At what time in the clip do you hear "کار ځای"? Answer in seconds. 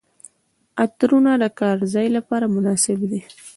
1.59-2.07